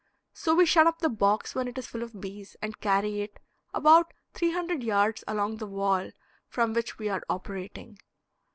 So 0.33 0.55
we 0.55 0.65
shut 0.65 0.87
up 0.87 0.97
the 0.97 1.09
box 1.09 1.53
when 1.53 1.67
it 1.67 1.77
is 1.77 1.85
full 1.85 2.01
of 2.01 2.19
bees 2.19 2.55
and 2.59 2.79
carry 2.81 3.21
it 3.21 3.37
about 3.71 4.13
three 4.33 4.49
hundred 4.51 4.81
yards 4.81 5.23
along 5.27 5.57
the 5.57 5.67
wall 5.67 6.09
from 6.47 6.73
which 6.73 6.97
we 6.97 7.07
are 7.07 7.21
operating. 7.29 7.99